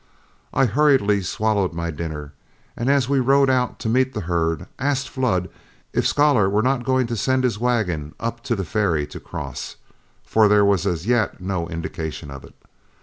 I 0.51 0.65
hurriedly 0.65 1.21
swallowed 1.21 1.73
my 1.73 1.91
dinner, 1.91 2.33
and 2.75 2.89
as 2.89 3.07
we 3.07 3.19
rode 3.19 3.51
out 3.51 3.77
to 3.81 3.87
meet 3.87 4.15
the 4.15 4.21
herd, 4.21 4.65
asked 4.79 5.07
Flood 5.07 5.47
if 5.93 6.07
Scholar 6.07 6.49
were 6.49 6.63
not 6.63 6.83
going 6.85 7.05
to 7.05 7.15
send 7.15 7.43
his 7.43 7.59
wagon 7.59 8.15
up 8.19 8.41
to 8.45 8.55
the 8.55 8.65
ferry 8.65 9.05
to 9.05 9.19
cross, 9.19 9.75
for 10.23 10.47
there 10.47 10.65
was 10.65 10.87
as 10.87 11.05
yet 11.05 11.39
no 11.39 11.67
indication 11.67 12.31
of 12.31 12.43
it. 12.43 12.55